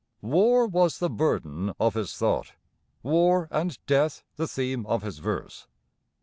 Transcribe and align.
War 0.23 0.65
was 0.65 0.97
the 0.97 1.11
burden 1.11 1.73
of 1.79 1.93
his 1.93 2.15
thought; 2.17 2.53
war 3.03 3.47
and 3.51 3.77
death 3.85 4.23
the 4.35 4.47
theme 4.47 4.83
of 4.87 5.03
his 5.03 5.19
verse. 5.19 5.67